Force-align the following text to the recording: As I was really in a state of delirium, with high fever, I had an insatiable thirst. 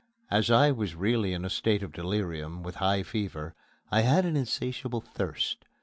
As 0.31 0.49
I 0.49 0.71
was 0.71 0.95
really 0.95 1.31
in 1.31 1.45
a 1.45 1.49
state 1.51 1.83
of 1.83 1.91
delirium, 1.91 2.63
with 2.63 2.77
high 2.77 3.03
fever, 3.03 3.53
I 3.91 4.01
had 4.01 4.25
an 4.25 4.35
insatiable 4.35 5.01
thirst. 5.01 5.65